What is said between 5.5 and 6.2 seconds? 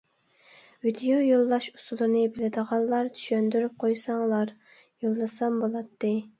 بولاتتى.